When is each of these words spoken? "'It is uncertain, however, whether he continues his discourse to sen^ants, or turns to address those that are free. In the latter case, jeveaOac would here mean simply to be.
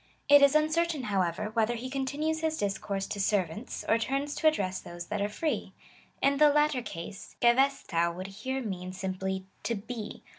"'It 0.35 0.41
is 0.41 0.55
uncertain, 0.55 1.03
however, 1.03 1.51
whether 1.53 1.75
he 1.75 1.87
continues 1.87 2.39
his 2.39 2.57
discourse 2.57 3.05
to 3.05 3.19
sen^ants, 3.19 3.85
or 3.87 3.99
turns 3.99 4.33
to 4.33 4.47
address 4.47 4.81
those 4.81 5.05
that 5.09 5.21
are 5.21 5.29
free. 5.29 5.73
In 6.23 6.37
the 6.37 6.49
latter 6.49 6.81
case, 6.81 7.35
jeveaOac 7.39 8.15
would 8.15 8.25
here 8.27 8.63
mean 8.63 8.93
simply 8.93 9.45
to 9.61 9.75
be. 9.75 10.23